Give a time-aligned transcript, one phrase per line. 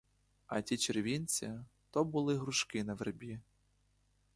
[0.47, 1.53] А ті червінці—
[1.91, 3.39] то були грушки на вербі!